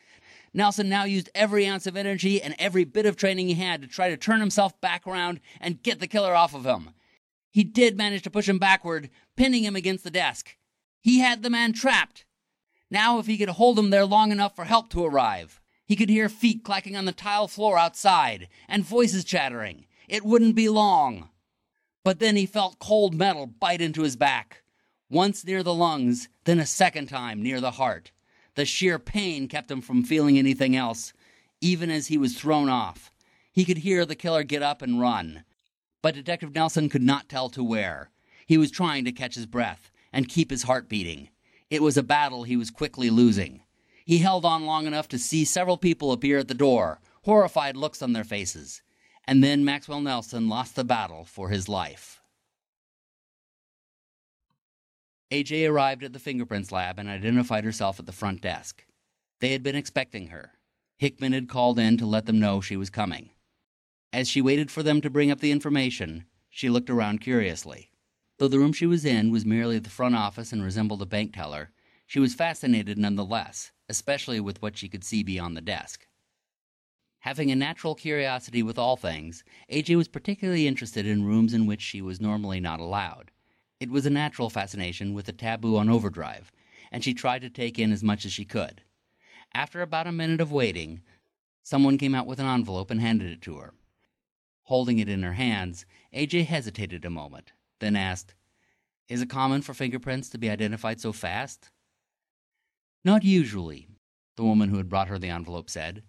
Nelson 0.53 0.89
now 0.89 1.05
used 1.05 1.31
every 1.35 1.67
ounce 1.67 1.87
of 1.87 1.97
energy 1.97 2.43
and 2.43 2.55
every 2.59 2.85
bit 2.85 3.07
of 3.07 3.17
training 3.17 3.49
he 3.49 3.55
had 3.55 3.81
to 3.81 3.89
try 3.89 4.11
to 4.11 4.17
turn 4.17 4.41
himself 4.41 4.79
back 4.81 5.07
around 5.07 5.41
and 5.61 5.83
get 5.83 6.01
the 6.01 6.07
killer 6.07 6.35
off 6.35 6.55
of 6.55 6.67
him. 6.67 6.91
He 7.51 7.65
did 7.65 7.97
manage 7.97 8.23
to 8.23 8.31
push 8.31 8.49
him 8.49 8.59
backward, 8.59 9.09
pinning 9.37 9.65
him 9.65 9.75
against 9.77 10.05
the 10.05 10.11
desk. 10.11 10.57
He 11.01 11.21
had 11.21 11.43
the 11.43 11.51
man 11.51 11.73
trapped. 11.73 12.27
Now, 12.91 13.19
if 13.19 13.27
he 13.27 13.39
could 13.39 13.49
hold 13.51 13.79
him 13.79 13.91
there 13.91 14.05
long 14.05 14.33
enough 14.33 14.55
for 14.55 14.65
help 14.65 14.91
to 14.91 15.05
arrive, 15.05 15.61
he 15.89 15.97
could 15.97 16.11
hear 16.11 16.29
feet 16.29 16.63
clacking 16.63 16.95
on 16.97 17.07
the 17.07 17.13
tile 17.13 17.49
floor 17.49 17.79
outside 17.79 18.49
and 18.69 18.85
voices 18.85 19.25
chattering. 19.25 19.87
It 20.07 20.23
wouldn't 20.23 20.55
be 20.55 20.69
long. 20.69 21.31
But 22.05 22.19
then 22.19 22.37
he 22.37 22.45
felt 22.45 22.79
cold 22.79 23.15
metal 23.15 23.47
bite 23.47 23.81
into 23.81 24.03
his 24.03 24.15
back. 24.15 24.63
Once 25.09 25.47
near 25.47 25.63
the 25.63 25.73
lungs, 25.73 26.29
then 26.45 26.61
a 26.61 26.67
second 26.67 27.07
time 27.07 27.43
near 27.43 27.59
the 27.59 27.73
heart. 27.73 28.13
The 28.55 28.67
sheer 28.67 28.99
pain 28.99 29.49
kept 29.49 29.71
him 29.71 29.81
from 29.81 30.05
feeling 30.05 30.37
anything 30.37 30.77
else, 30.77 31.15
even 31.63 31.91
as 31.91 32.09
he 32.09 32.19
was 32.19 32.37
thrown 32.39 32.69
off. 32.69 33.11
He 33.51 33.65
could 33.65 33.79
hear 33.79 34.05
the 34.05 34.15
killer 34.15 34.43
get 34.43 34.63
up 34.63 34.83
and 34.83 35.01
run, 35.01 35.45
but 36.03 36.15
Detective 36.15 36.55
Nelson 36.55 36.91
could 36.91 37.03
not 37.03 37.31
tell 37.31 37.49
to 37.49 37.65
where. 37.65 38.11
He 38.47 38.59
was 38.59 38.71
trying 38.71 39.07
to 39.07 39.13
catch 39.13 39.37
his 39.37 39.47
breath 39.47 39.91
and 40.13 40.29
keep 40.29 40.51
his 40.51 40.65
heart 40.65 40.87
beating. 40.89 41.31
It 41.71 41.83
was 41.83 41.97
a 41.97 42.03
battle 42.03 42.43
he 42.43 42.57
was 42.57 42.71
quickly 42.71 43.09
losing. 43.09 43.63
He 44.09 44.21
held 44.21 44.47
on 44.47 44.65
long 44.65 44.87
enough 44.87 45.07
to 45.09 45.19
see 45.19 45.45
several 45.45 45.77
people 45.77 46.13
appear 46.13 46.39
at 46.39 46.49
the 46.49 46.55
door, 46.55 46.99
horrified 47.25 47.77
looks 47.77 48.01
on 48.01 48.15
their 48.15 48.25
faces. 48.25 48.81
And 49.27 49.45
then 49.45 49.67
Maxwell 49.67 50.01
Nelson 50.01 50.49
lost 50.49 50.77
the 50.77 50.83
battle 50.83 51.27
for 51.27 51.51
his 51.51 51.69
life. 51.69 52.19
AJ 55.31 55.69
arrived 55.69 56.03
at 56.03 56.15
the 56.15 56.19
fingerprints 56.19 56.73
lab 56.73 56.99
and 56.99 57.07
identified 57.07 57.65
herself 57.65 58.01
at 58.01 58.07
the 58.07 58.13
front 58.13 58.41
desk. 58.41 58.87
They 59.41 59.53
had 59.53 59.63
been 59.63 59.77
expecting 59.77 60.29
her. 60.29 60.53
Hickman 60.97 61.35
had 61.35 61.51
called 61.51 61.79
in 61.79 61.99
to 61.99 62.07
let 62.07 62.25
them 62.25 62.41
know 62.41 62.63
she 62.63 62.79
was 62.79 62.89
coming. 62.89 63.29
As 64.11 64.27
she 64.27 64.41
waited 64.41 64.71
for 64.71 64.83
them 64.83 65.03
to 65.03 65.11
bring 65.11 65.31
up 65.31 65.41
the 65.41 65.53
information, 65.53 66.25
she 66.49 66.71
looked 66.71 66.89
around 66.89 67.21
curiously. 67.21 67.91
Though 68.39 68.49
the 68.49 68.59
room 68.59 68.73
she 68.73 68.87
was 68.87 69.05
in 69.05 69.31
was 69.31 69.45
merely 69.45 69.79
the 69.79 69.91
front 69.91 70.15
office 70.15 70.51
and 70.51 70.65
resembled 70.65 71.03
a 71.03 71.07
bank 71.07 71.35
teller, 71.35 71.73
she 72.07 72.19
was 72.19 72.33
fascinated 72.33 72.97
nonetheless, 72.97 73.71
especially 73.89 74.41
with 74.41 74.61
what 74.61 74.77
she 74.77 74.89
could 74.89 75.05
see 75.05 75.23
beyond 75.23 75.57
the 75.57 75.61
desk. 75.61 76.07
Having 77.21 77.51
a 77.51 77.57
natural 77.57 77.95
curiosity 77.95 78.63
with 78.63 78.79
all 78.79 78.97
things, 78.97 79.43
AJ 79.71 79.97
was 79.97 80.09
particularly 80.09 80.67
interested 80.67 81.07
in 81.07 81.27
rooms 81.27 81.53
in 81.53 81.67
which 81.67 81.83
she 81.83 82.01
was 82.01 82.21
normally 82.21 82.61
not 82.61 82.81
allowed. 82.81 83.33
It 83.81 83.91
was 83.91 84.07
a 84.07 84.11
natural 84.11 84.51
fascination 84.51 85.15
with 85.15 85.27
the 85.27 85.33
taboo 85.33 85.77
on 85.77 85.89
overdrive, 85.89 86.53
and 86.93 87.03
she 87.03 87.15
tried 87.15 87.43
to 87.43 87.51
take 87.51 87.79
in 87.79 87.93
as 87.93 88.03
much 88.03 88.25
as 88.25 88.33
she 88.33 88.45
could. 88.45 88.83
After 89.53 89.83
about 89.83 90.07
a 90.07 90.13
minute 90.13 90.41
of 90.41 90.53
waiting, 90.53 91.03
someone 91.63 91.99
came 91.99 92.15
out 92.15 92.27
with 92.27 92.39
an 92.39 92.47
envelope 92.47 92.91
and 92.91 93.01
handed 93.01 93.31
it 93.31 93.43
to 93.43 93.57
her. 93.57 93.75
Holding 94.65 94.99
it 94.99 95.09
in 95.09 95.23
her 95.23 95.33
hands, 95.33 95.87
AJ 96.15 96.47
hesitated 96.47 97.05
a 97.05 97.11
moment, 97.11 97.53
then 97.81 97.97
asked, 97.97 98.35
Is 99.09 99.23
it 99.23 99.31
common 99.31 99.63
for 99.63 99.75
fingerprints 99.75 100.29
to 100.31 100.39
be 100.39 100.51
identified 100.51 101.01
so 101.01 101.13
fast? 101.13 101.71
Not 103.09 103.25
usually, 103.25 103.89
the 104.37 104.45
woman 104.45 104.69
who 104.69 104.77
had 104.77 104.91
brought 104.91 105.09
her 105.09 105.19
the 105.19 105.31
envelope 105.31 105.71
said. 105.71 106.03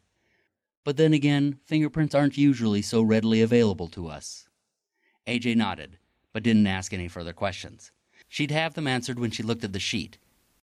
But 0.83 0.97
then 0.97 1.13
again, 1.13 1.57
fingerprints 1.63 2.13
aren't 2.13 2.37
usually 2.37 2.81
so 2.81 3.01
readily 3.01 3.41
available 3.41 3.87
to 3.87 4.09
us. 4.09 4.49
AJ 5.25 5.55
nodded, 5.55 5.97
but 6.33 6.43
didn't 6.43 6.67
ask 6.67 6.91
any 6.91 7.07
further 7.07 7.31
questions. 7.31 7.93
She'd 8.27 8.51
have 8.51 8.73
them 8.73 8.85
answered 8.85 9.17
when 9.17 9.31
she 9.31 9.43
looked 9.43 9.63
at 9.63 9.71
the 9.71 9.79
sheet, 9.79 10.17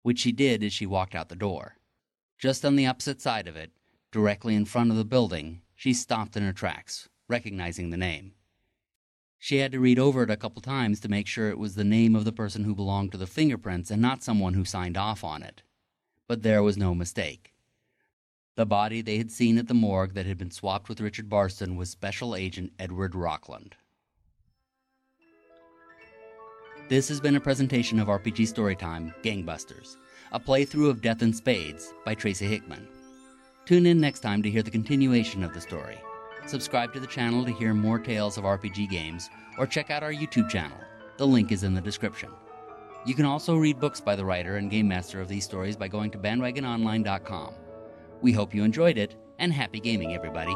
which 0.02 0.18
she 0.18 0.32
did 0.32 0.64
as 0.64 0.74
she 0.74 0.88
walked 0.88 1.14
out 1.14 1.30
the 1.30 1.36
door. 1.36 1.78
Just 2.40 2.66
on 2.66 2.78
the 2.78 2.88
opposite 2.88 3.22
side 3.22 3.48
of 3.48 3.56
it, 3.56 3.70
directly 4.12 4.56
in 4.56 4.66
front 4.66 4.90
of 4.90 4.98
the 4.98 5.06
building, 5.06 5.62
she 5.76 5.94
stopped 5.94 6.36
in 6.36 6.42
her 6.42 6.52
tracks, 6.52 7.10
recognizing 7.30 7.92
the 7.92 7.96
name. 7.96 8.34
She 9.38 9.58
had 9.58 9.72
to 9.72 9.80
read 9.80 10.00
over 10.00 10.24
it 10.24 10.32
a 10.32 10.38
couple 10.38 10.64
times 10.64 11.00
to 11.02 11.10
make 11.10 11.28
sure 11.28 11.52
it 11.52 11.60
was 11.60 11.76
the 11.76 11.84
name 11.84 12.16
of 12.16 12.26
the 12.26 12.32
person 12.32 12.64
who 12.64 12.74
belonged 12.74 13.12
to 13.12 13.20
the 13.20 13.28
fingerprints 13.28 13.92
and 13.92 14.02
not 14.02 14.24
someone 14.24 14.56
who 14.56 14.66
signed 14.66 14.98
off 14.98 15.24
on 15.24 15.44
it. 15.44 15.62
But 16.28 16.44
there 16.44 16.64
was 16.64 16.78
no 16.78 16.96
mistake. 16.96 17.54
The 18.56 18.66
body 18.66 19.02
they 19.02 19.18
had 19.18 19.32
seen 19.32 19.58
at 19.58 19.68
the 19.68 19.74
morgue 19.74 20.14
that 20.14 20.26
had 20.26 20.38
been 20.38 20.52
swapped 20.52 20.88
with 20.88 21.02
Richard 21.02 21.28
Barston 21.28 21.76
was 21.76 21.90
Special 21.90 22.36
Agent 22.36 22.72
Edward 22.78 23.16
Rockland. 23.16 23.76
This 26.88 27.08
has 27.08 27.20
been 27.20 27.36
a 27.36 27.42
presentation 27.42 28.00
of 28.00 28.10
RPG 28.10 28.54
Storytime 28.54 29.14
Gangbusters, 29.24 29.96
a 30.32 30.40
playthrough 30.40 30.90
of 30.90 31.02
Death 31.02 31.22
in 31.22 31.34
Spades 31.34 31.94
by 32.06 32.14
Tracy 32.14 32.46
Hickman. 32.46 32.88
Tune 33.66 33.86
in 33.86 34.00
next 34.00 34.20
time 34.20 34.44
to 34.44 34.52
hear 34.52 34.62
the 34.62 34.70
continuation 34.70 35.44
of 35.44 35.54
the 35.54 35.62
story. 35.62 35.98
Subscribe 36.46 36.94
to 36.94 37.00
the 37.00 37.08
channel 37.08 37.46
to 37.46 37.54
hear 37.54 37.74
more 37.74 37.98
tales 37.98 38.38
of 38.38 38.44
RPG 38.44 38.90
games, 38.90 39.30
or 39.58 39.66
check 39.66 39.90
out 39.90 40.04
our 40.04 40.12
YouTube 40.12 40.50
channel. 40.50 40.78
The 41.18 41.26
link 41.26 41.52
is 41.52 41.64
in 41.64 41.74
the 41.74 41.82
description. 41.82 42.30
You 43.06 43.16
can 43.16 43.26
also 43.26 43.56
read 43.56 43.80
books 43.80 44.00
by 44.00 44.16
the 44.16 44.24
writer 44.24 44.58
and 44.58 44.72
game 44.72 44.88
master 44.88 45.20
of 45.20 45.28
these 45.28 45.44
stories 45.44 45.76
by 45.76 45.88
going 45.90 46.12
to 46.12 46.18
bandwagononline.com. 46.18 47.54
We 48.22 48.32
hope 48.32 48.54
you 48.56 48.64
enjoyed 48.64 48.98
it, 48.98 49.16
and 49.40 49.52
happy 49.52 49.82
gaming, 49.82 50.14
everybody. 50.14 50.56